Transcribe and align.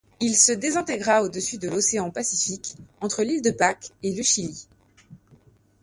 Il 0.19 0.35
se 0.35 0.51
désintégra 0.51 1.21
au-dessus 1.21 1.59
de 1.59 1.69
l'océan 1.69 2.09
Pacifique 2.09 2.73
entre 3.01 3.21
l'Île 3.21 3.43
de 3.43 3.51
Pâques 3.51 3.91
et 4.01 4.11
le 4.15 4.23
Chili. 4.23 4.67